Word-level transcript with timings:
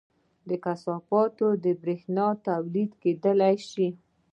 له 0.47 0.55
کثافاتو 0.65 1.45
بریښنا 1.81 2.27
تولید 2.47 2.91
کیدی 3.01 3.51
شي 3.69 3.87